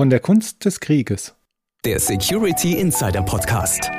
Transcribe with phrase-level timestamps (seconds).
[0.00, 1.34] Von der Kunst des Krieges.
[1.84, 3.90] Der Security Insider Podcast.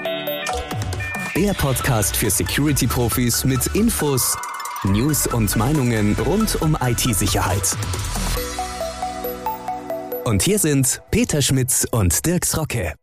[1.35, 4.35] Der Podcast für Security-Profis mit Infos,
[4.83, 7.77] News und Meinungen rund um IT-Sicherheit.
[10.25, 12.95] Und hier sind Peter Schmitz und Dirks Rocke.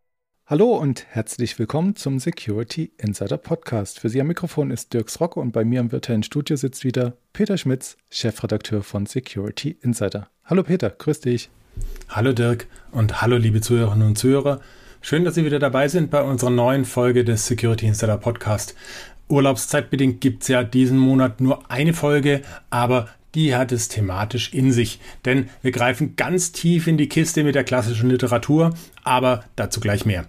[0.45, 4.01] Hallo und herzlich willkommen zum Security Insider Podcast.
[4.01, 7.13] Für Sie am Mikrofon ist Dirks Rocke und bei mir im virtuellen Studio sitzt wieder
[7.31, 10.29] Peter Schmitz, Chefredakteur von Security Insider.
[10.43, 11.49] Hallo Peter, grüß dich.
[12.09, 14.61] Hallo Dirk und hallo liebe Zuhörerinnen und Zuhörer.
[15.01, 18.75] Schön, dass Sie wieder dabei sind bei unserer neuen Folge des Security Insider Podcast.
[19.27, 24.71] Urlaubszeitbedingt gibt es ja diesen Monat nur eine Folge, aber die hat es thematisch in
[24.71, 24.99] sich.
[25.25, 30.05] Denn wir greifen ganz tief in die Kiste mit der klassischen Literatur, aber dazu gleich
[30.05, 30.25] mehr.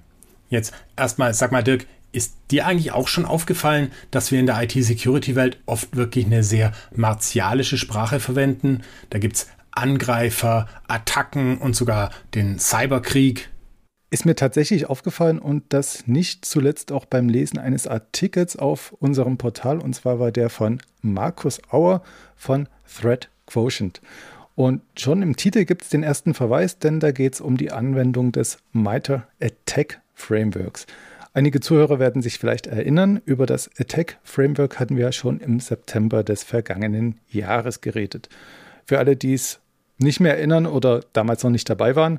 [0.50, 4.60] Jetzt erstmal, sag mal Dirk, ist dir eigentlich auch schon aufgefallen, dass wir in der
[4.62, 8.82] IT-Security-Welt oft wirklich eine sehr martialische Sprache verwenden?
[9.10, 13.50] Da gibt es Angreifer, Attacken und sogar den Cyberkrieg.
[14.10, 19.38] Ist mir tatsächlich aufgefallen und das nicht zuletzt auch beim Lesen eines Artikels auf unserem
[19.38, 22.02] Portal und zwar war der von Markus Auer
[22.34, 24.00] von Threat Quotient.
[24.56, 27.70] Und schon im Titel gibt es den ersten Verweis, denn da geht es um die
[27.70, 30.86] Anwendung des MITRE Attack Frameworks.
[31.32, 35.60] Einige Zuhörer werden sich vielleicht erinnern, über das Attack Framework hatten wir ja schon im
[35.60, 38.28] September des vergangenen Jahres geredet.
[38.90, 39.60] Für alle, die es
[39.98, 42.18] nicht mehr erinnern oder damals noch nicht dabei waren,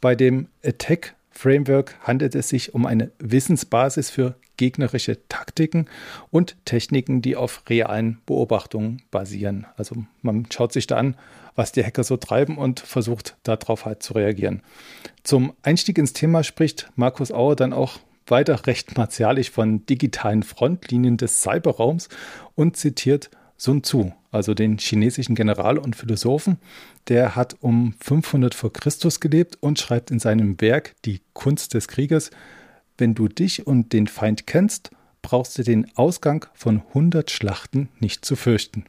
[0.00, 5.86] bei dem Attack Framework handelt es sich um eine Wissensbasis für gegnerische Taktiken
[6.30, 9.66] und Techniken, die auf realen Beobachtungen basieren.
[9.76, 11.16] Also man schaut sich da an,
[11.56, 14.62] was die Hacker so treiben und versucht darauf halt zu reagieren.
[15.24, 17.98] Zum Einstieg ins Thema spricht Markus Auer dann auch
[18.28, 22.08] weiter recht martialisch von digitalen Frontlinien des Cyberraums
[22.54, 26.58] und zitiert Sun Tzu, also den chinesischen General und Philosophen.
[27.08, 31.88] Der hat um 500 vor Christus gelebt und schreibt in seinem Werk Die Kunst des
[31.88, 32.30] Krieges,
[32.98, 34.90] wenn du dich und den Feind kennst,
[35.22, 38.84] brauchst du den Ausgang von 100 Schlachten nicht zu fürchten.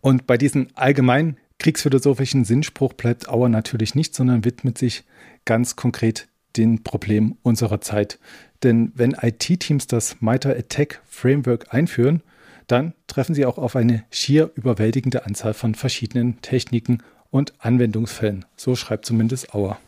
[0.00, 5.04] Und bei diesem allgemeinen Kriegsphilosophischen Sinnspruch bleibt Auer natürlich nicht, sondern widmet sich
[5.44, 8.18] ganz konkret den Problemen unserer Zeit.
[8.62, 12.22] Denn wenn IT-Teams das MITRE Attack Framework einführen,
[12.66, 18.44] dann treffen sie auch auf eine schier überwältigende Anzahl von verschiedenen Techniken und Anwendungsfällen.
[18.56, 19.78] So schreibt zumindest Auer.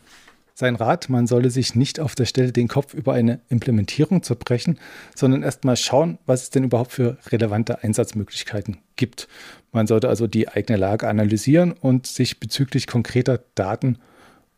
[0.59, 4.79] Sein Rat, man solle sich nicht auf der Stelle den Kopf über eine Implementierung zerbrechen,
[5.15, 9.27] sondern erst mal schauen, was es denn überhaupt für relevante Einsatzmöglichkeiten gibt.
[9.71, 13.99] Man sollte also die eigene Lage analysieren und sich bezüglich konkreter Daten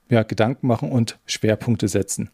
[0.10, 2.30] ja, Gedanken machen und Schwerpunkte setzen.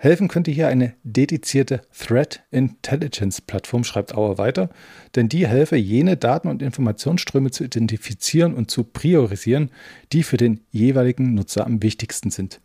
[0.00, 4.70] Helfen könnte hier eine dedizierte Threat Intelligence Plattform, schreibt Auer weiter,
[5.16, 9.72] denn die helfe, jene Daten- und Informationsströme zu identifizieren und zu priorisieren,
[10.12, 12.60] die für den jeweiligen Nutzer am wichtigsten sind.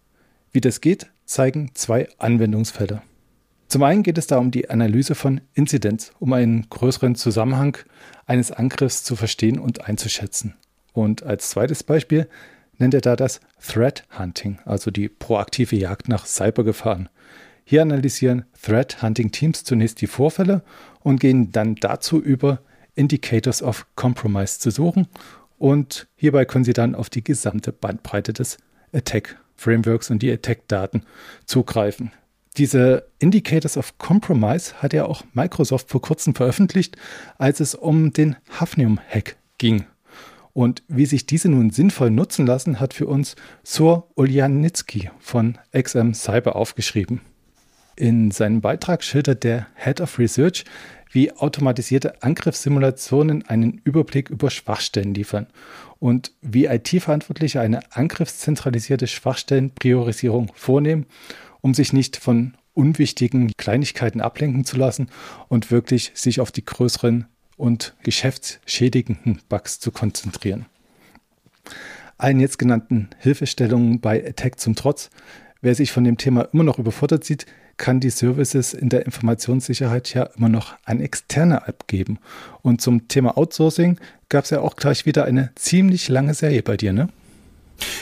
[0.51, 3.01] Wie das geht, zeigen zwei Anwendungsfälle.
[3.67, 7.79] Zum einen geht es da um die Analyse von Inzidenz, um einen größeren Zusammenhang
[8.27, 10.53] eines Angriffs zu verstehen und einzuschätzen.
[10.94, 12.27] Und als zweites Beispiel
[12.83, 17.07] nennt er da das Threat Hunting, also die proaktive Jagd nach Cybergefahren.
[17.63, 20.63] Hier analysieren Threat Hunting Teams zunächst die Vorfälle
[20.99, 22.59] und gehen dann dazu über,
[22.95, 25.07] Indicators of Compromise zu suchen
[25.57, 28.57] und hierbei können sie dann auf die gesamte Bandbreite des
[28.91, 31.03] Attack Frameworks und die Attack-Daten
[31.45, 32.11] zugreifen.
[32.57, 36.97] Diese Indicators of Compromise hat ja auch Microsoft vor kurzem veröffentlicht,
[37.38, 39.85] als es um den Hafnium-Hack ging.
[40.53, 46.14] Und wie sich diese nun sinnvoll nutzen lassen, hat für uns Sur Uljanitsky von XM
[46.14, 47.22] Cyber aufgeschrieben.
[47.96, 50.66] In seinem Beitrag schildert der Head of Research,
[51.12, 55.47] wie automatisierte Angriffssimulationen einen Überblick über Schwachstellen liefern
[56.00, 61.06] und wie IT-Verantwortliche eine angriffszentralisierte Schwachstellenpriorisierung vornehmen,
[61.62, 65.09] um sich nicht von unwichtigen Kleinigkeiten ablenken zu lassen
[65.47, 67.28] und wirklich sich auf die größeren
[67.58, 70.66] und geschäftsschädigenden Bugs zu konzentrieren.
[72.18, 75.09] Allen jetzt genannten Hilfestellungen bei Attack zum Trotz,
[75.62, 77.45] wer sich von dem Thema immer noch überfordert sieht,
[77.77, 82.19] kann die Services in der Informationssicherheit ja immer noch an Externe abgeben.
[82.62, 84.00] Und zum Thema Outsourcing
[84.30, 87.10] gab es ja auch gleich wieder eine ziemlich lange Serie bei dir, ne?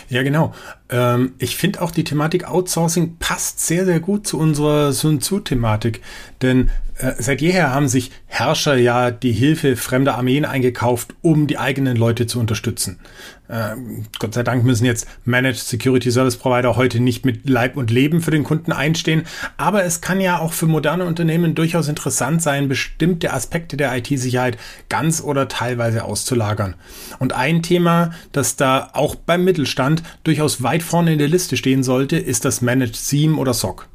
[0.10, 0.54] Ja, genau.
[0.92, 6.02] Ähm, ich finde auch die Thematik Outsourcing passt sehr, sehr gut zu unserer Sun Tzu-Thematik.
[6.42, 6.70] Denn
[7.02, 11.98] äh, seit jeher haben sich Herrscher ja die Hilfe fremder Armeen eingekauft, um die eigenen
[11.98, 13.00] Leute zu unterstützen.
[13.48, 13.76] Äh,
[14.20, 18.22] Gott sei Dank müssen jetzt Managed Security Service Provider heute nicht mit Leib und Leben
[18.22, 19.24] für den Kunden einstehen,
[19.58, 24.58] aber es kann ja auch für moderne Unternehmen durchaus interessant sein, bestimmte Aspekte der IT-Sicherheit
[24.88, 26.76] ganz oder teilweise auszulagern.
[27.20, 31.57] Und ein Thema, das da auch beim Mittelstand durchaus weit weit vorne in der Liste
[31.57, 33.88] stehen sollte, ist das Managed SIEM oder SOC.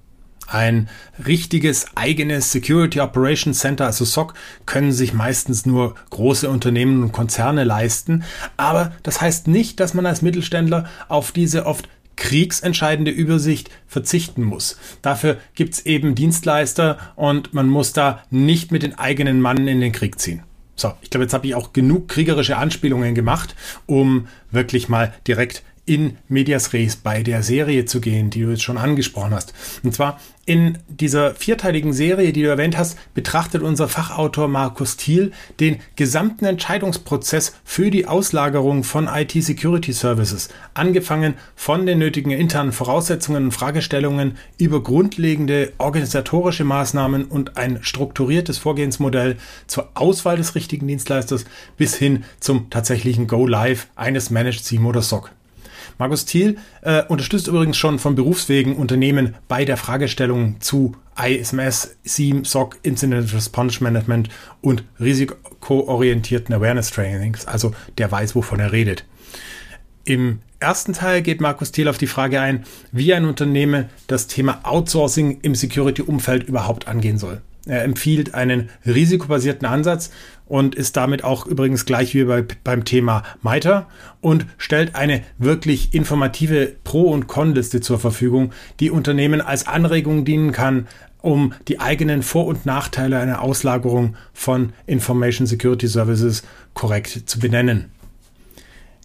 [0.47, 0.89] Ein
[1.27, 4.35] richtiges eigenes Security Operations Center, also SOC,
[4.65, 8.23] können sich meistens nur große Unternehmen und Konzerne leisten.
[8.57, 14.79] Aber das heißt nicht, dass man als Mittelständler auf diese oft kriegsentscheidende Übersicht verzichten muss.
[15.03, 19.93] Dafür gibt's eben Dienstleister und man muss da nicht mit den eigenen Mannen in den
[19.93, 20.45] Krieg ziehen.
[20.77, 23.57] So, ich glaube, jetzt habe ich auch genug kriegerische Anspielungen gemacht,
[23.87, 28.65] um wirklich mal direkt in Medias Res bei der Serie zu gehen, die du jetzt
[28.65, 29.55] schon angesprochen hast.
[29.85, 35.33] Und zwar in dieser vierteiligen Serie, die du erwähnt hast, betrachtet unser Fachautor Markus Thiel
[35.59, 43.47] den gesamten Entscheidungsprozess für die Auslagerung von IT-Security Services, angefangen von den nötigen internen Voraussetzungen
[43.47, 49.37] und Fragestellungen über grundlegende organisatorische Maßnahmen und ein strukturiertes Vorgehensmodell
[49.67, 51.45] zur Auswahl des richtigen Dienstleisters
[51.77, 55.33] bis hin zum tatsächlichen Go-Live eines Managed SIEM oder SOC.
[55.99, 62.45] Markus Thiel äh, unterstützt übrigens schon von Berufswegen Unternehmen bei der Fragestellung zu ISMS, SIEM,
[62.45, 64.29] SOC, Incident Response Management
[64.61, 67.47] und risikoorientierten Awareness Trainings.
[67.47, 69.05] Also der weiß, wovon er redet.
[70.05, 74.61] Im ersten Teil geht Markus Thiel auf die Frage ein, wie ein Unternehmen das Thema
[74.63, 77.41] Outsourcing im Security-Umfeld überhaupt angehen soll.
[77.67, 80.11] Er empfiehlt einen risikobasierten Ansatz
[80.47, 83.87] und ist damit auch übrigens gleich wie bei, beim Thema MITRE
[84.21, 90.53] und stellt eine wirklich informative Pro- und Con-Liste zur Verfügung, die Unternehmen als Anregung dienen
[90.53, 90.87] kann,
[91.21, 96.45] um die eigenen Vor- und Nachteile einer Auslagerung von Information Security Services
[96.75, 97.91] korrekt zu benennen.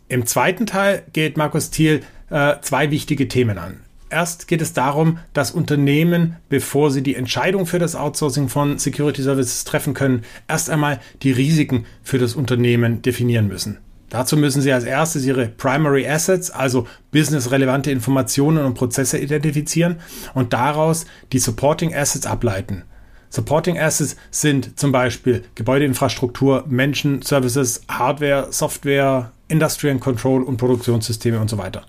[0.08, 3.80] Im zweiten Teil geht Markus Thiel äh, zwei wichtige Themen an.
[4.12, 9.24] Erst geht es darum, dass Unternehmen, bevor sie die Entscheidung für das Outsourcing von Security
[9.24, 13.78] Services treffen können, erst einmal die Risiken für das Unternehmen definieren müssen.
[14.10, 20.02] Dazu müssen sie als erstes ihre Primary Assets, also businessrelevante Informationen und Prozesse identifizieren
[20.34, 22.84] und daraus die Supporting Assets ableiten.
[23.30, 31.50] Supporting Assets sind zum Beispiel Gebäudeinfrastruktur, Menschen, Services, Hardware, Software, Industrial Control und Produktionssysteme und
[31.50, 31.84] so weiter.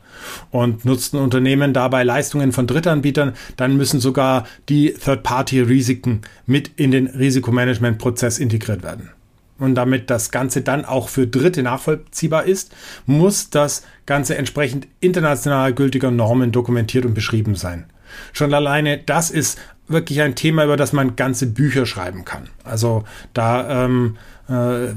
[0.50, 7.06] Und nutzen Unternehmen dabei Leistungen von Drittanbietern, dann müssen sogar die Third-Party-Risiken mit in den
[7.06, 9.10] Risikomanagement-Prozess integriert werden.
[9.58, 12.74] Und damit das Ganze dann auch für Dritte nachvollziehbar ist,
[13.06, 17.86] muss das Ganze entsprechend international gültiger Normen dokumentiert und beschrieben sein.
[18.32, 22.48] Schon alleine das ist wirklich ein Thema, über das man ganze Bücher schreiben kann.
[22.64, 23.04] Also
[23.34, 24.16] da ähm,
[24.48, 24.94] äh,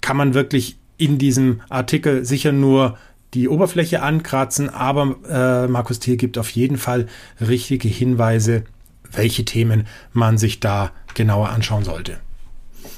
[0.00, 2.96] kann man wirklich in diesem Artikel sicher nur
[3.34, 7.06] die Oberfläche ankratzen, aber äh, Markus Thiel gibt auf jeden Fall
[7.40, 8.64] richtige Hinweise,
[9.10, 12.18] welche Themen man sich da genauer anschauen sollte.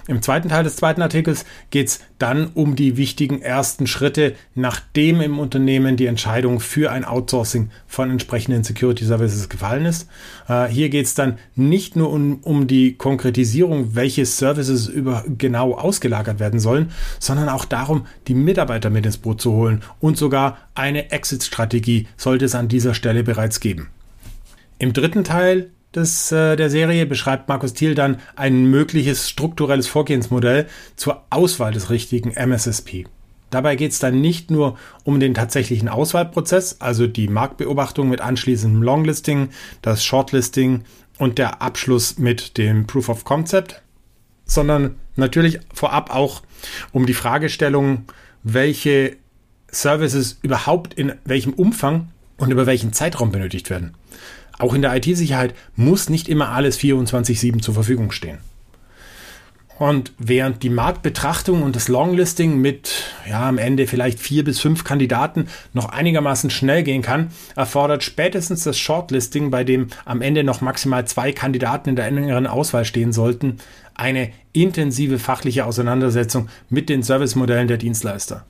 [0.07, 5.21] Im zweiten Teil des zweiten Artikels geht es dann um die wichtigen ersten Schritte, nachdem
[5.21, 10.09] im Unternehmen die Entscheidung für ein Outsourcing von entsprechenden Security Services gefallen ist.
[10.49, 15.75] Äh, hier geht es dann nicht nur um, um die Konkretisierung, welche Services über genau
[15.75, 20.59] ausgelagert werden sollen, sondern auch darum, die Mitarbeiter mit ins Boot zu holen und sogar
[20.75, 23.89] eine Exit-Strategie sollte es an dieser Stelle bereits geben.
[24.79, 30.67] Im dritten Teil des, äh, der Serie beschreibt Markus Thiel dann ein mögliches strukturelles Vorgehensmodell
[30.97, 33.07] zur Auswahl des richtigen MSSP.
[33.51, 38.83] Dabei geht es dann nicht nur um den tatsächlichen Auswahlprozess, also die Marktbeobachtung mit anschließendem
[38.83, 39.51] Longlisting,
[39.81, 40.83] das Shortlisting
[41.19, 43.83] und der Abschluss mit dem Proof of Concept,
[44.45, 46.43] sondern natürlich vorab auch
[46.93, 48.07] um die Fragestellung,
[48.43, 49.17] welche
[49.71, 53.95] Services überhaupt in welchem Umfang und über welchen Zeitraum benötigt werden.
[54.59, 58.39] Auch in der IT-Sicherheit muss nicht immer alles 24-7 zur Verfügung stehen.
[59.77, 64.85] Und während die Marktbetrachtung und das Longlisting mit, ja, am Ende vielleicht vier bis fünf
[64.85, 70.61] Kandidaten noch einigermaßen schnell gehen kann, erfordert spätestens das Shortlisting, bei dem am Ende noch
[70.61, 73.59] maximal zwei Kandidaten in der engeren Auswahl stehen sollten,
[73.95, 78.45] eine intensive fachliche Auseinandersetzung mit den Servicemodellen der Dienstleister.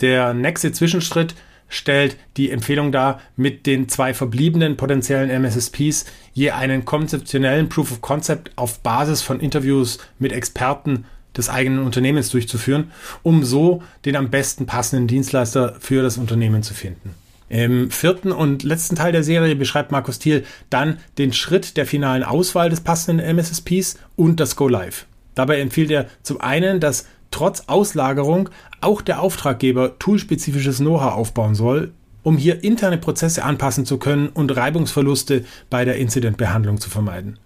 [0.00, 1.36] Der nächste Zwischenschritt
[1.72, 8.00] stellt die Empfehlung dar, mit den zwei verbliebenen potenziellen MSSPs je einen konzeptionellen Proof of
[8.00, 11.04] Concept auf Basis von Interviews mit Experten
[11.36, 16.74] des eigenen Unternehmens durchzuführen, um so den am besten passenden Dienstleister für das Unternehmen zu
[16.74, 17.14] finden.
[17.48, 22.22] Im vierten und letzten Teil der Serie beschreibt Markus Thiel dann den Schritt der finalen
[22.22, 25.06] Auswahl des passenden MSSPs und das Go Live.
[25.34, 28.48] Dabei empfiehlt er zum einen das trotz Auslagerung
[28.80, 34.56] auch der Auftraggeber toolspezifisches Know-how aufbauen soll, um hier interne Prozesse anpassen zu können und
[34.56, 37.38] Reibungsverluste bei der Incidentbehandlung zu vermeiden.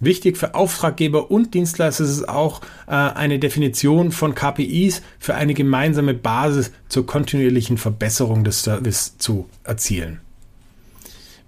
[0.00, 5.54] Wichtig für Auftraggeber und Dienstleister ist es auch äh, eine Definition von KPIs für eine
[5.54, 10.20] gemeinsame Basis zur kontinuierlichen Verbesserung des Service zu erzielen.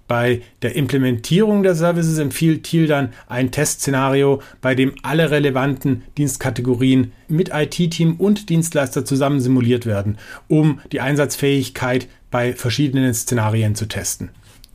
[0.07, 7.11] Bei der Implementierung der Services empfiehlt Thiel dann ein Testszenario, bei dem alle relevanten Dienstkategorien
[7.27, 14.29] mit IT-Team und Dienstleister zusammen simuliert werden, um die Einsatzfähigkeit bei verschiedenen Szenarien zu testen.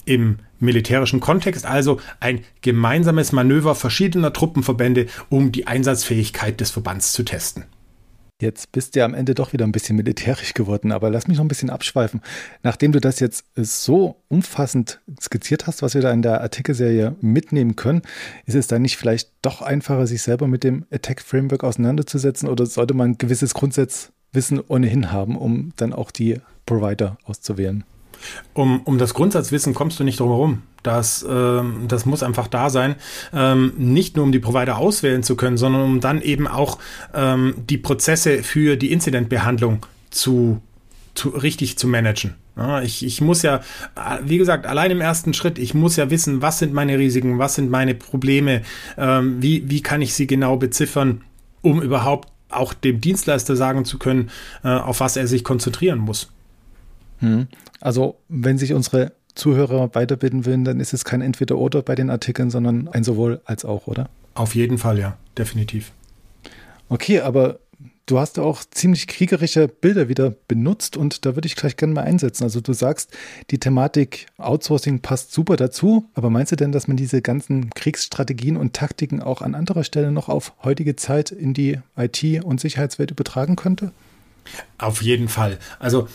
[0.04, 7.22] Im militärischen Kontext also ein gemeinsames Manöver verschiedener Truppenverbände, um die Einsatzfähigkeit des Verbands zu
[7.22, 7.64] testen.
[8.42, 11.36] Jetzt bist du ja am Ende doch wieder ein bisschen militärisch geworden, aber lass mich
[11.36, 12.20] noch ein bisschen abschweifen.
[12.64, 17.76] Nachdem du das jetzt so umfassend skizziert hast, was wir da in der Artikelserie mitnehmen
[17.76, 18.02] können,
[18.44, 22.66] ist es dann nicht vielleicht doch einfacher, sich selber mit dem Attack Framework auseinanderzusetzen oder
[22.66, 27.84] sollte man ein gewisses Grundsatzwissen ohnehin haben, um dann auch die Provider auszuwählen?
[28.54, 30.62] Um, um das Grundsatzwissen kommst du nicht drum herum.
[30.82, 32.96] Das, ähm, das muss einfach da sein.
[33.32, 36.78] Ähm, nicht nur um die Provider auswählen zu können, sondern um dann eben auch
[37.14, 40.60] ähm, die Prozesse für die Incidentbehandlung zu,
[41.14, 42.34] zu richtig zu managen.
[42.56, 43.60] Ja, ich, ich muss ja,
[44.22, 47.54] wie gesagt, allein im ersten Schritt, ich muss ja wissen, was sind meine Risiken, was
[47.54, 48.62] sind meine Probleme,
[48.98, 51.22] ähm, wie, wie kann ich sie genau beziffern,
[51.62, 54.30] um überhaupt auch dem Dienstleister sagen zu können,
[54.64, 56.30] äh, auf was er sich konzentrieren muss.
[57.20, 57.46] Hm.
[57.82, 62.48] Also, wenn sich unsere Zuhörer weiterbilden wollen, dann ist es kein Entweder-Oder bei den Artikeln,
[62.48, 64.08] sondern ein sowohl als auch, oder?
[64.34, 65.90] Auf jeden Fall, ja, definitiv.
[66.88, 67.58] Okay, aber
[68.06, 72.04] du hast auch ziemlich kriegerische Bilder wieder benutzt und da würde ich gleich gerne mal
[72.04, 72.44] einsetzen.
[72.44, 73.10] Also du sagst,
[73.50, 78.56] die Thematik Outsourcing passt super dazu, aber meinst du denn, dass man diese ganzen Kriegsstrategien
[78.56, 83.10] und Taktiken auch an anderer Stelle noch auf heutige Zeit in die IT- und Sicherheitswelt
[83.10, 83.90] übertragen könnte?
[84.78, 85.58] Auf jeden Fall.
[85.80, 86.08] Also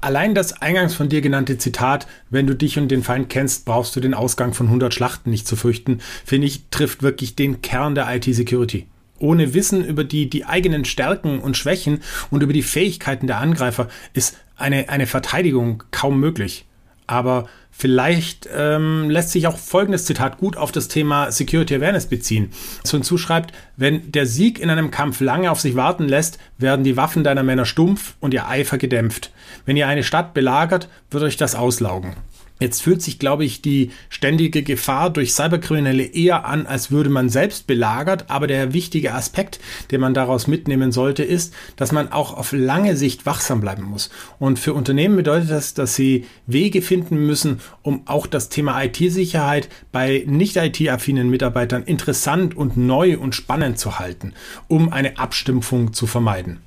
[0.00, 3.94] allein das eingangs von dir genannte Zitat, wenn du dich und den Feind kennst, brauchst
[3.96, 7.94] du den Ausgang von 100 Schlachten nicht zu fürchten, finde ich, trifft wirklich den Kern
[7.94, 8.86] der IT-Security.
[9.18, 13.88] Ohne Wissen über die, die eigenen Stärken und Schwächen und über die Fähigkeiten der Angreifer
[14.14, 16.66] ist eine, eine Verteidigung kaum möglich.
[17.06, 17.48] Aber
[17.80, 22.50] vielleicht ähm, lässt sich auch folgendes Zitat gut auf das Thema Security Awareness beziehen.
[22.84, 26.84] Sun Tzu schreibt, wenn der Sieg in einem Kampf lange auf sich warten lässt, werden
[26.84, 29.32] die Waffen deiner Männer stumpf und ihr Eifer gedämpft.
[29.64, 32.14] Wenn ihr eine Stadt belagert, wird euch das auslaugen.
[32.60, 37.30] Jetzt fühlt sich, glaube ich, die ständige Gefahr durch Cyberkriminelle eher an, als würde man
[37.30, 38.26] selbst belagert.
[38.28, 42.96] Aber der wichtige Aspekt, den man daraus mitnehmen sollte, ist, dass man auch auf lange
[42.96, 44.10] Sicht wachsam bleiben muss.
[44.38, 49.70] Und für Unternehmen bedeutet das, dass sie Wege finden müssen, um auch das Thema IT-Sicherheit
[49.90, 54.34] bei nicht IT-affinen Mitarbeitern interessant und neu und spannend zu halten,
[54.68, 56.60] um eine Abstimpfung zu vermeiden.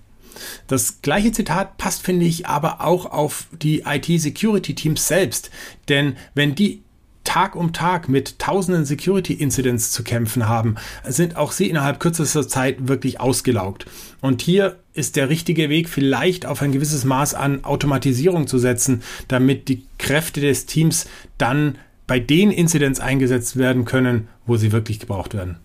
[0.67, 5.51] Das gleiche Zitat passt, finde ich, aber auch auf die IT-Security-Teams selbst.
[5.89, 6.83] Denn wenn die
[7.23, 10.75] Tag um Tag mit tausenden Security-Incidents zu kämpfen haben,
[11.05, 13.85] sind auch sie innerhalb kürzester Zeit wirklich ausgelaugt.
[14.21, 19.03] Und hier ist der richtige Weg vielleicht auf ein gewisses Maß an Automatisierung zu setzen,
[19.27, 24.99] damit die Kräfte des Teams dann bei den Incidents eingesetzt werden können, wo sie wirklich
[24.99, 25.57] gebraucht werden.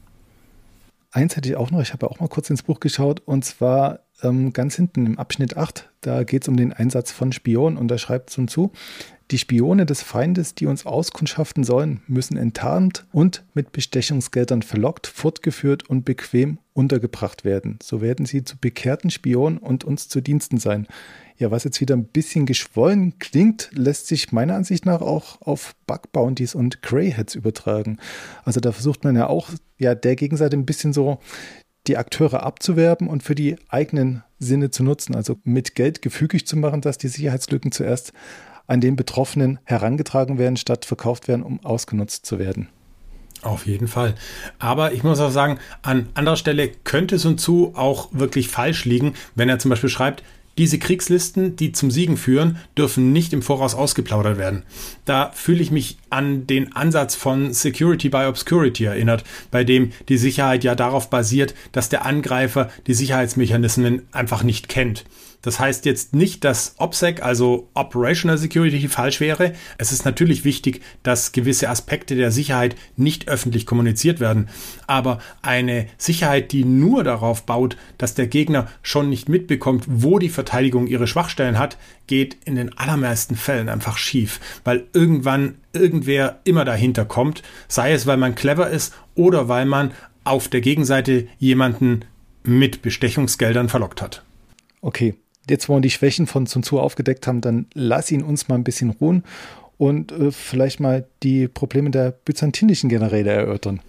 [1.10, 4.00] Eins hätte ich auch noch, ich habe auch mal kurz ins Buch geschaut, und zwar
[4.22, 7.88] ähm, ganz hinten im Abschnitt 8, da geht es um den Einsatz von Spionen und
[7.88, 8.72] da schreibt Sun zu,
[9.30, 15.88] die Spione des Feindes, die uns auskundschaften sollen, müssen enttarnt und mit Bestechungsgeldern verlockt, fortgeführt
[15.88, 17.78] und bequem untergebracht werden.
[17.82, 20.86] So werden sie zu bekehrten Spionen und uns zu Diensten sein.
[21.38, 25.76] Ja, was jetzt wieder ein bisschen geschwollen klingt, lässt sich meiner Ansicht nach auch auf
[25.86, 27.98] Bug Bounties und Greyheads übertragen.
[28.44, 31.20] Also da versucht man ja auch ja der Gegenseite ein bisschen so
[31.86, 36.56] die Akteure abzuwerben und für die eigenen Sinne zu nutzen, also mit Geld gefügig zu
[36.56, 38.12] machen, dass die Sicherheitslücken zuerst
[38.66, 42.68] an den Betroffenen herangetragen werden, statt verkauft werden, um ausgenutzt zu werden.
[43.42, 44.14] Auf jeden Fall.
[44.58, 49.14] Aber ich muss auch sagen, an anderer Stelle könnte Sun Tzu auch wirklich falsch liegen,
[49.36, 50.24] wenn er zum Beispiel schreibt,
[50.58, 54.64] diese Kriegslisten, die zum Siegen führen, dürfen nicht im Voraus ausgeplaudert werden.
[55.04, 60.18] Da fühle ich mich an den Ansatz von Security by Obscurity erinnert, bei dem die
[60.18, 65.04] Sicherheit ja darauf basiert, dass der Angreifer die Sicherheitsmechanismen einfach nicht kennt.
[65.42, 69.52] Das heißt jetzt nicht, dass OPSEC, also Operational Security, falsch wäre.
[69.78, 74.48] Es ist natürlich wichtig, dass gewisse Aspekte der Sicherheit nicht öffentlich kommuniziert werden.
[74.86, 80.28] Aber eine Sicherheit, die nur darauf baut, dass der Gegner schon nicht mitbekommt, wo die
[80.28, 81.78] Verteidigung ihre Schwachstellen hat,
[82.08, 88.06] geht in den allermeisten Fällen einfach schief, weil irgendwann irgendwer immer dahinter kommt, sei es,
[88.06, 89.92] weil man clever ist oder weil man
[90.24, 92.04] auf der Gegenseite jemanden
[92.42, 94.24] mit Bestechungsgeldern verlockt hat.
[94.80, 95.14] Okay,
[95.50, 98.56] jetzt, wo wir die Schwächen von Sun Tzu aufgedeckt haben, dann lass ihn uns mal
[98.56, 99.24] ein bisschen ruhen
[99.76, 103.80] und äh, vielleicht mal die Probleme der byzantinischen Generäle erörtern.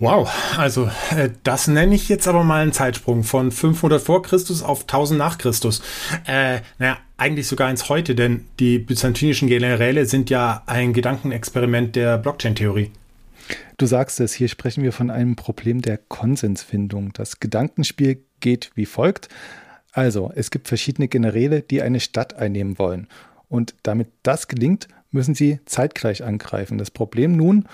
[0.00, 4.62] Wow, also äh, das nenne ich jetzt aber mal einen Zeitsprung von 500 vor Christus
[4.62, 5.82] auf 1000 nach Christus.
[6.24, 12.16] Äh, naja, eigentlich sogar ins Heute, denn die byzantinischen Generäle sind ja ein Gedankenexperiment der
[12.16, 12.92] Blockchain-Theorie.
[13.76, 17.12] Du sagst es, hier sprechen wir von einem Problem der Konsensfindung.
[17.12, 19.28] Das Gedankenspiel geht wie folgt.
[19.92, 23.08] Also, es gibt verschiedene Generäle, die eine Stadt einnehmen wollen.
[23.48, 26.78] Und damit das gelingt, müssen sie zeitgleich angreifen.
[26.78, 27.66] Das Problem nun,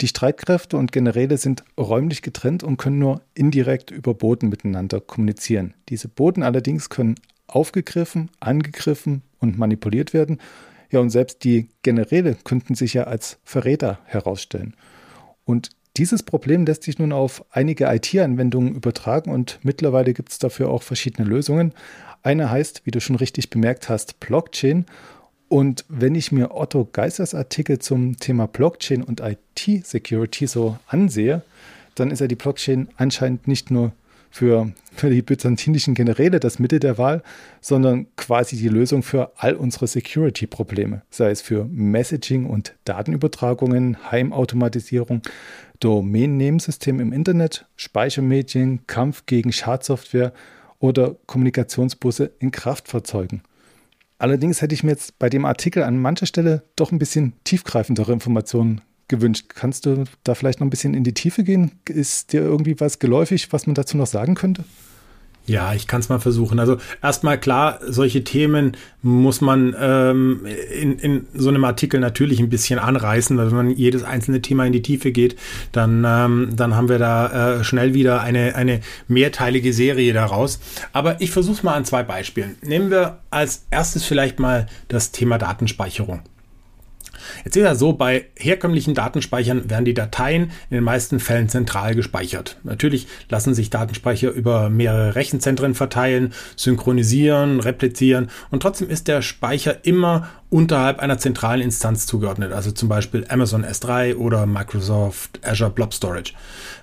[0.00, 5.74] die Streitkräfte und Generäle sind räumlich getrennt und können nur indirekt über Boden miteinander kommunizieren.
[5.88, 10.40] Diese Boden allerdings können aufgegriffen, angegriffen und manipuliert werden.
[10.90, 14.74] Ja, und selbst die Generäle könnten sich ja als Verräter herausstellen.
[15.44, 15.70] Und
[16.00, 20.82] dieses Problem lässt sich nun auf einige IT-Anwendungen übertragen und mittlerweile gibt es dafür auch
[20.82, 21.74] verschiedene Lösungen.
[22.22, 24.86] Eine heißt, wie du schon richtig bemerkt hast, Blockchain
[25.48, 31.42] und wenn ich mir Otto Geisers Artikel zum Thema Blockchain und IT-Security so ansehe,
[31.96, 33.92] dann ist ja die Blockchain anscheinend nicht nur
[34.30, 37.22] für, für die byzantinischen Generäle das Mittel der Wahl,
[37.60, 45.20] sondern quasi die Lösung für all unsere Security-Probleme, sei es für Messaging und Datenübertragungen, Heimautomatisierung,
[45.80, 50.32] Domain-Name-System im Internet, Speichermedien, Kampf gegen Schadsoftware
[50.78, 53.42] oder Kommunikationsbusse in Kraftfahrzeugen.
[54.18, 58.12] Allerdings hätte ich mir jetzt bei dem Artikel an mancher Stelle doch ein bisschen tiefgreifendere
[58.12, 59.46] Informationen gewünscht.
[59.54, 61.72] Kannst du da vielleicht noch ein bisschen in die Tiefe gehen?
[61.88, 64.64] Ist dir irgendwie was geläufig, was man dazu noch sagen könnte?
[65.46, 66.60] Ja, ich kann es mal versuchen.
[66.60, 72.50] Also erstmal klar, solche Themen muss man ähm, in, in so einem Artikel natürlich ein
[72.50, 75.36] bisschen anreißen, weil wenn man jedes einzelne Thema in die Tiefe geht,
[75.72, 80.60] dann, ähm, dann haben wir da äh, schnell wieder eine, eine mehrteilige Serie daraus.
[80.92, 82.56] Aber ich versuche es mal an zwei Beispielen.
[82.62, 86.22] Nehmen wir als erstes vielleicht mal das Thema Datenspeicherung.
[87.44, 91.94] Jetzt ist ja so, bei herkömmlichen Datenspeichern werden die Dateien in den meisten Fällen zentral
[91.94, 92.56] gespeichert.
[92.62, 99.84] Natürlich lassen sich Datenspeicher über mehrere Rechenzentren verteilen, synchronisieren, replizieren und trotzdem ist der Speicher
[99.84, 105.94] immer unterhalb einer zentralen Instanz zugeordnet, also zum Beispiel Amazon S3 oder Microsoft Azure Blob
[105.94, 106.34] Storage.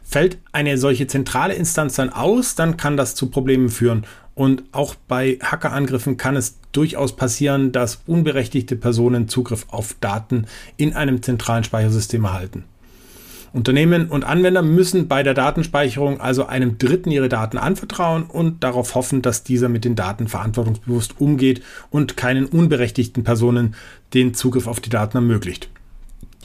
[0.03, 4.05] Fällt eine solche zentrale Instanz dann aus, dann kann das zu Problemen führen
[4.37, 10.45] und auch bei Hackerangriffen kann es durchaus passieren, dass unberechtigte Personen Zugriff auf Daten
[10.77, 12.63] in einem zentralen Speichersystem erhalten.
[13.51, 18.93] Unternehmen und Anwender müssen bei der Datenspeicherung also einem Dritten ihre Daten anvertrauen und darauf
[18.93, 23.73] hoffen, dass dieser mit den Daten verantwortungsbewusst umgeht und keinen unberechtigten Personen
[24.13, 25.69] den Zugriff auf die Daten ermöglicht.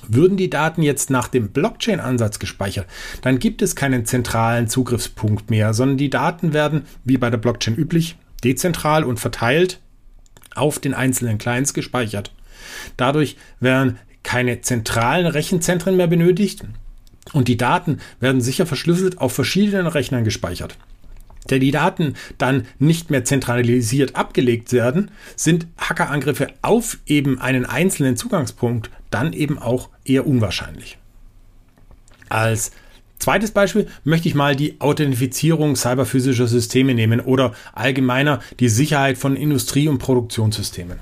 [0.09, 2.87] Würden die Daten jetzt nach dem Blockchain-Ansatz gespeichert,
[3.23, 7.77] dann gibt es keinen zentralen Zugriffspunkt mehr, sondern die Daten werden, wie bei der Blockchain
[7.77, 9.81] üblich, dezentral und verteilt
[10.55, 12.33] auf den einzelnen Clients gespeichert.
[12.97, 16.65] Dadurch werden keine zentralen Rechenzentren mehr benötigt
[17.33, 20.77] und die Daten werden sicher verschlüsselt auf verschiedenen Rechnern gespeichert.
[21.49, 28.17] Da die Daten dann nicht mehr zentralisiert abgelegt werden, sind Hackerangriffe auf eben einen einzelnen
[28.17, 30.99] Zugangspunkt dann eben auch eher unwahrscheinlich.
[32.29, 32.73] Als
[33.19, 39.37] zweites Beispiel möchte ich mal die Authentifizierung cyberphysischer Systeme nehmen oder allgemeiner die Sicherheit von
[39.37, 40.99] Industrie- und Produktionssystemen.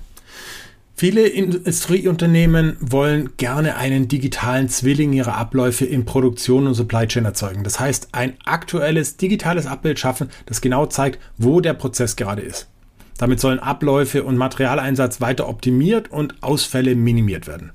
[1.01, 7.65] Viele Industrieunternehmen wollen gerne einen digitalen Zwilling ihrer Abläufe in Produktion und Supply Chain erzeugen.
[7.65, 12.69] Das heißt, ein aktuelles digitales Abbild schaffen, das genau zeigt, wo der Prozess gerade ist.
[13.17, 17.73] Damit sollen Abläufe und Materialeinsatz weiter optimiert und Ausfälle minimiert werden.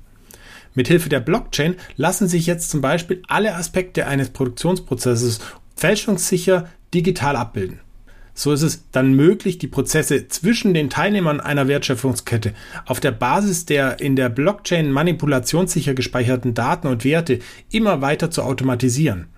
[0.76, 5.40] Mithilfe der Blockchain lassen sich jetzt zum Beispiel alle Aspekte eines Produktionsprozesses
[5.74, 7.80] fälschungssicher digital abbilden.
[8.34, 12.52] So ist es dann möglich, die Prozesse zwischen den Teilnehmern einer Wertschöpfungskette
[12.84, 17.38] auf der Basis der in der Blockchain manipulationssicher gespeicherten Daten und Werte
[17.70, 19.28] immer weiter zu automatisieren.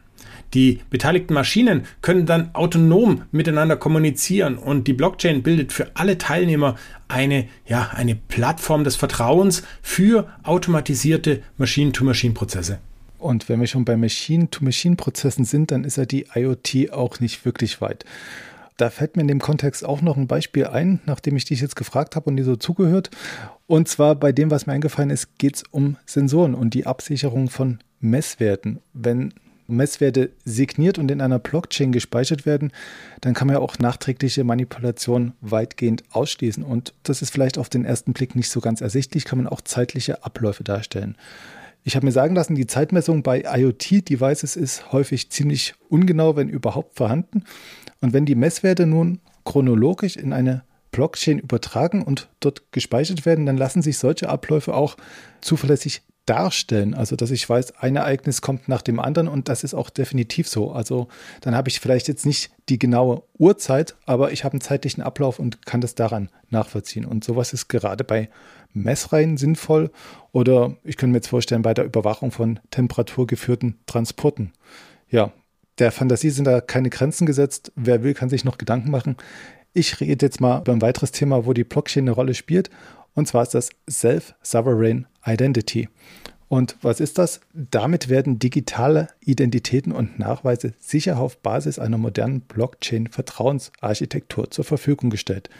[0.54, 6.76] Die beteiligten Maschinen können dann autonom miteinander kommunizieren und die Blockchain bildet für alle Teilnehmer
[7.08, 12.78] eine, ja, eine Plattform des Vertrauens für automatisierte Machine-to-Machine-Prozesse.
[13.18, 17.80] Und wenn wir schon bei Machine-to-Machine-Prozessen sind, dann ist ja die IoT auch nicht wirklich
[17.80, 18.04] weit.
[18.76, 21.74] Da fällt mir in dem Kontext auch noch ein Beispiel ein, nachdem ich dich jetzt
[21.74, 23.10] gefragt habe und dir so zugehört.
[23.66, 27.50] Und zwar bei dem, was mir eingefallen ist, geht es um Sensoren und die Absicherung
[27.50, 28.78] von Messwerten.
[28.94, 29.34] Wenn
[29.68, 32.72] Messwerte signiert und in einer Blockchain gespeichert werden,
[33.20, 36.64] dann kann man ja auch nachträgliche Manipulation weitgehend ausschließen.
[36.64, 39.60] Und das ist vielleicht auf den ersten Blick nicht so ganz ersichtlich, kann man auch
[39.60, 41.16] zeitliche Abläufe darstellen.
[41.84, 46.96] Ich habe mir sagen lassen, die Zeitmessung bei IoT-Devices ist häufig ziemlich ungenau, wenn überhaupt
[46.96, 47.44] vorhanden.
[48.00, 53.56] Und wenn die Messwerte nun chronologisch in eine Blockchain übertragen und dort gespeichert werden, dann
[53.56, 54.96] lassen sich solche Abläufe auch
[55.40, 56.94] zuverlässig darstellen.
[56.94, 60.48] Also, dass ich weiß, ein Ereignis kommt nach dem anderen und das ist auch definitiv
[60.48, 60.72] so.
[60.72, 61.08] Also,
[61.40, 65.38] dann habe ich vielleicht jetzt nicht die genaue Uhrzeit, aber ich habe einen zeitlichen Ablauf
[65.38, 67.06] und kann das daran nachvollziehen.
[67.06, 68.28] Und sowas ist gerade bei
[68.74, 69.90] Messreihen sinnvoll
[70.32, 74.52] oder ich könnte mir jetzt vorstellen, bei der Überwachung von temperaturgeführten Transporten.
[75.08, 75.32] Ja,
[75.78, 77.72] der Fantasie sind da keine Grenzen gesetzt.
[77.76, 79.16] Wer will, kann sich noch Gedanken machen.
[79.72, 82.68] Ich rede jetzt mal über ein weiteres Thema, wo die Blockchain eine Rolle spielt.
[83.18, 85.88] Und zwar ist das Self-Sovereign Identity.
[86.46, 87.40] Und was ist das?
[87.52, 95.50] Damit werden digitale Identitäten und Nachweise sicher auf Basis einer modernen Blockchain-Vertrauensarchitektur zur Verfügung gestellt.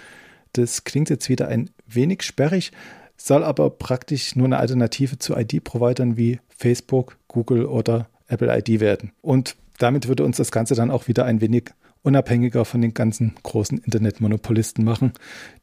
[0.52, 2.70] Das klingt jetzt wieder ein wenig sperrig,
[3.16, 9.10] soll aber praktisch nur eine Alternative zu ID-Providern wie Facebook, Google oder Apple ID werden.
[9.20, 13.34] Und damit würde uns das Ganze dann auch wieder ein wenig unabhängiger von den ganzen
[13.42, 15.12] großen Internetmonopolisten machen,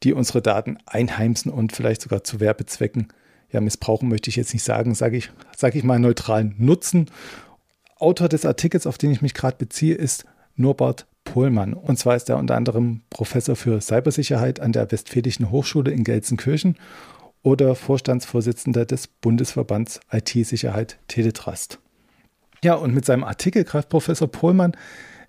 [0.02, 3.08] die unsere Daten einheimsen und vielleicht sogar zu Werbezwecken
[3.50, 7.10] ja, missbrauchen möchte ich jetzt nicht sagen, sage ich, sage ich mal neutralen Nutzen.
[7.96, 10.24] Autor des Artikels, auf den ich mich gerade beziehe, ist
[10.56, 11.72] Norbert Pohlmann.
[11.72, 16.76] Und zwar ist er unter anderem Professor für Cybersicherheit an der Westfälischen Hochschule in Gelsenkirchen
[17.42, 21.78] oder Vorstandsvorsitzender des Bundesverbands IT-Sicherheit Teletrust.
[22.64, 24.76] Ja, und mit seinem Artikel greift Professor Pohlmann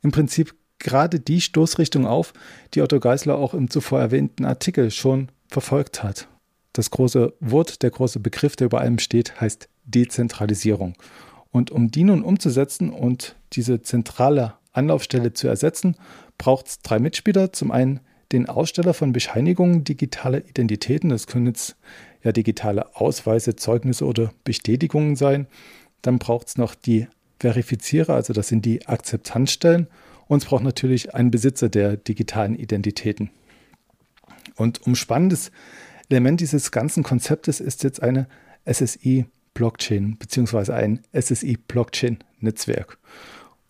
[0.02, 2.34] im Prinzip gerade die Stoßrichtung auf,
[2.74, 6.28] die Otto Geisler auch im zuvor erwähnten Artikel schon verfolgt hat.
[6.74, 10.96] Das große Wort, der große Begriff, der über allem steht, heißt Dezentralisierung.
[11.52, 15.96] Und um die nun umzusetzen und diese zentrale Anlaufstelle zu ersetzen,
[16.38, 17.52] braucht es drei Mitspieler.
[17.52, 21.10] Zum einen den Aussteller von Bescheinigungen digitaler Identitäten.
[21.10, 21.78] Das können jetzt
[22.24, 25.48] ja digitale Ausweise, Zeugnisse oder Bestätigungen sein.
[26.02, 27.08] Dann braucht es noch die
[27.40, 29.88] Verifizierer, also das sind die Akzeptanzstellen.
[30.28, 33.30] Und es braucht natürlich einen Besitzer der digitalen Identitäten.
[34.56, 35.52] Und um spannendes
[36.10, 38.28] Element dieses ganzen Konzeptes ist jetzt eine
[38.66, 42.98] SSI-Blockchain beziehungsweise ein SSI-Blockchain-Netzwerk.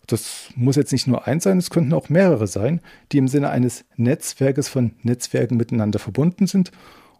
[0.06, 2.80] Das muss jetzt nicht nur eins sein, es könnten auch mehrere sein,
[3.12, 6.72] die im Sinne eines Netzwerkes von Netzwerken miteinander verbunden sind.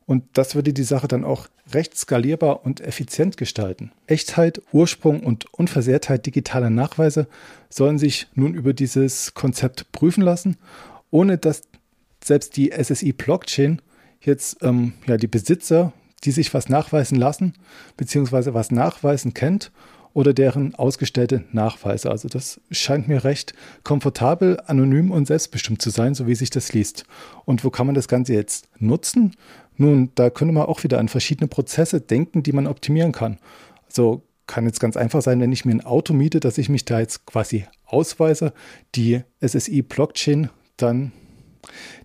[0.09, 3.93] Und das würde die Sache dann auch recht skalierbar und effizient gestalten.
[4.07, 7.27] Echtheit, Ursprung und Unversehrtheit digitaler Nachweise
[7.69, 10.57] sollen sich nun über dieses Konzept prüfen lassen,
[11.11, 11.65] ohne dass
[12.25, 13.83] selbst die SSI-Blockchain
[14.23, 15.93] jetzt ähm, ja, die Besitzer,
[16.25, 17.53] die sich was nachweisen lassen,
[17.99, 19.71] beziehungsweise was nachweisen kennt
[20.15, 22.11] oder deren ausgestellte Nachweise.
[22.11, 23.53] Also das scheint mir recht
[23.85, 27.05] komfortabel, anonym und selbstbestimmt zu sein, so wie sich das liest.
[27.45, 29.37] Und wo kann man das Ganze jetzt nutzen?
[29.79, 33.39] Nun, da könnte man auch wieder an verschiedene Prozesse denken, die man optimieren kann.
[33.87, 36.85] Also kann jetzt ganz einfach sein, wenn ich mir ein Auto miete, dass ich mich
[36.85, 38.53] da jetzt quasi ausweise,
[38.95, 41.13] die SSI-Blockchain dann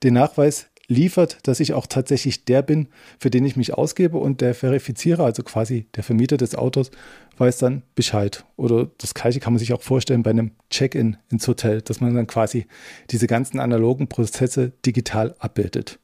[0.03, 4.41] den Nachweis liefert, dass ich auch tatsächlich der bin, für den ich mich ausgebe und
[4.41, 6.91] der Verifizierer, also quasi der Vermieter des Autos,
[7.38, 8.45] weiß dann Bescheid.
[8.57, 12.13] Oder das gleiche kann man sich auch vorstellen bei einem Check-in ins Hotel, dass man
[12.13, 12.67] dann quasi
[13.09, 15.99] diese ganzen analogen Prozesse digital abbildet.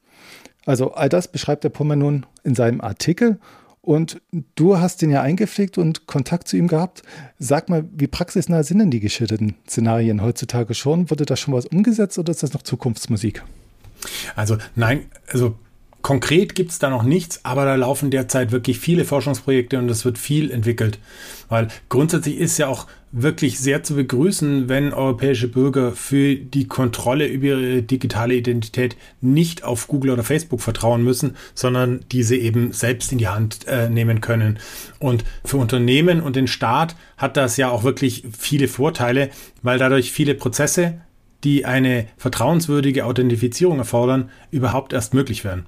[0.66, 3.38] Also all das beschreibt der Pommer nun in seinem Artikel
[3.82, 4.20] und
[4.56, 7.02] du hast den ja eingepflegt und Kontakt zu ihm gehabt.
[7.38, 11.10] Sag mal, wie praxisnah sind denn die geschilderten Szenarien heutzutage schon?
[11.10, 13.42] Wurde da schon was umgesetzt oder ist das noch Zukunftsmusik?
[14.36, 15.56] Also nein, also
[16.02, 20.04] konkret gibt es da noch nichts, aber da laufen derzeit wirklich viele Forschungsprojekte und es
[20.04, 20.98] wird viel entwickelt.
[21.48, 27.26] Weil grundsätzlich ist ja auch wirklich sehr zu begrüßen, wenn europäische Bürger für die Kontrolle
[27.26, 33.10] über ihre digitale Identität nicht auf Google oder Facebook vertrauen müssen, sondern diese eben selbst
[33.10, 34.58] in die Hand äh, nehmen können.
[35.00, 39.30] Und für Unternehmen und den Staat hat das ja auch wirklich viele Vorteile,
[39.62, 41.00] weil dadurch viele Prozesse
[41.44, 45.66] die eine vertrauenswürdige Authentifizierung erfordern, überhaupt erst möglich werden.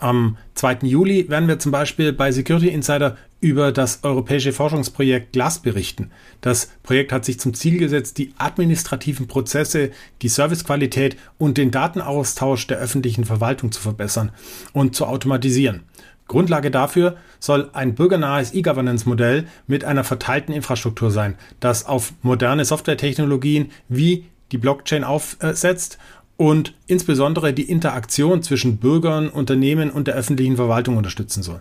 [0.00, 0.78] Am 2.
[0.82, 6.10] Juli werden wir zum Beispiel bei Security Insider über das europäische Forschungsprojekt GLAS berichten.
[6.40, 9.90] Das Projekt hat sich zum Ziel gesetzt, die administrativen Prozesse,
[10.22, 14.32] die Servicequalität und den Datenaustausch der öffentlichen Verwaltung zu verbessern
[14.72, 15.82] und zu automatisieren.
[16.28, 23.70] Grundlage dafür soll ein bürgernahes E-Governance-Modell mit einer verteilten Infrastruktur sein, das auf moderne Softwaretechnologien
[23.88, 25.98] wie die Blockchain aufsetzt
[26.40, 31.60] und insbesondere die Interaktion zwischen Bürgern, Unternehmen und der öffentlichen Verwaltung unterstützen soll.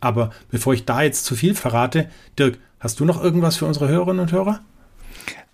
[0.00, 3.88] Aber bevor ich da jetzt zu viel verrate, Dirk, hast du noch irgendwas für unsere
[3.88, 4.60] Hörerinnen und Hörer?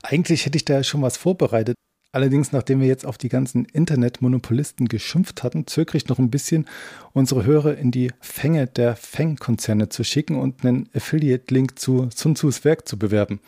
[0.02, 1.76] Eigentlich hätte ich da schon was vorbereitet.
[2.10, 6.66] Allerdings, nachdem wir jetzt auf die ganzen Internetmonopolisten geschimpft hatten, zögere ich noch ein bisschen,
[7.12, 12.64] unsere Hörer in die Fänge der Fang-Konzerne zu schicken und einen Affiliate-Link zu Sun Tzus
[12.64, 13.38] Werk zu bewerben.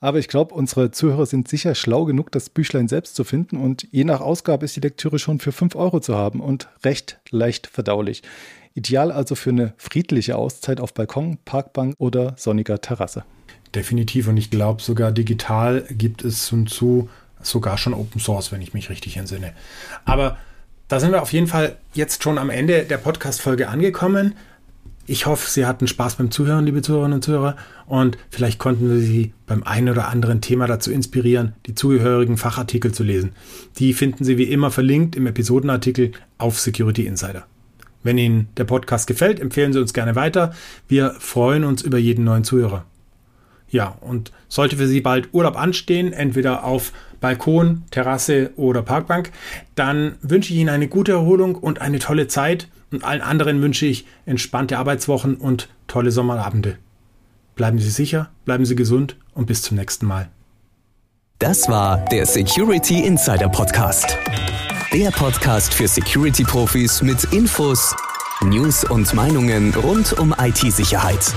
[0.00, 3.58] Aber ich glaube, unsere Zuhörer sind sicher schlau genug, das Büchlein selbst zu finden.
[3.58, 7.20] Und je nach Ausgabe ist die Lektüre schon für 5 Euro zu haben und recht
[7.30, 8.22] leicht verdaulich.
[8.74, 13.24] Ideal also für eine friedliche Auszeit auf Balkon, Parkbank oder sonniger Terrasse.
[13.74, 17.08] Definitiv und ich glaube sogar digital gibt es Sun Tzu
[17.42, 19.52] sogar schon Open Source, wenn ich mich richtig entsinne.
[20.04, 20.38] Aber
[20.88, 24.34] da sind wir auf jeden Fall jetzt schon am Ende der Podcast-Folge angekommen.
[25.10, 27.56] Ich hoffe, Sie hatten Spaß beim Zuhören, liebe Zuhörerinnen und Zuhörer.
[27.86, 32.92] Und vielleicht konnten wir Sie beim einen oder anderen Thema dazu inspirieren, die zugehörigen Fachartikel
[32.92, 33.32] zu lesen.
[33.78, 37.44] Die finden Sie wie immer verlinkt im Episodenartikel auf Security Insider.
[38.04, 40.54] Wenn Ihnen der Podcast gefällt, empfehlen Sie uns gerne weiter.
[40.86, 42.84] Wir freuen uns über jeden neuen Zuhörer.
[43.68, 49.32] Ja, und sollte für Sie bald Urlaub anstehen, entweder auf Balkon, Terrasse oder Parkbank,
[49.74, 53.86] dann wünsche ich Ihnen eine gute Erholung und eine tolle Zeit und allen anderen wünsche
[53.86, 56.78] ich entspannte Arbeitswochen und tolle Sommerabende.
[57.54, 60.30] Bleiben Sie sicher, bleiben Sie gesund und bis zum nächsten Mal.
[61.38, 64.18] Das war der Security Insider Podcast.
[64.92, 67.94] Der Podcast für Security-Profis mit Infos,
[68.42, 71.32] News und Meinungen rund um IT-Sicherheit.